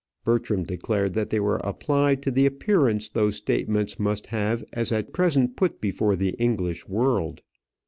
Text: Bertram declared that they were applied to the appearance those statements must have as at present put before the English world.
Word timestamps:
Bertram 0.25 0.63
declared 0.63 1.13
that 1.13 1.29
they 1.29 1.39
were 1.39 1.57
applied 1.63 2.23
to 2.23 2.31
the 2.31 2.47
appearance 2.47 3.07
those 3.07 3.35
statements 3.35 3.99
must 3.99 4.25
have 4.25 4.63
as 4.73 4.91
at 4.91 5.13
present 5.13 5.55
put 5.55 5.79
before 5.79 6.15
the 6.15 6.31
English 6.39 6.87
world. 6.87 7.43